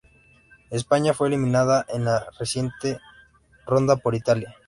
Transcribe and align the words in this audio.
España 0.71 1.13
fue 1.13 1.27
eliminada 1.27 1.85
en 1.87 2.05
la 2.05 2.25
siguiente 2.43 2.99
ronda 3.67 3.97
por 3.97 4.15
Italia. 4.15 4.55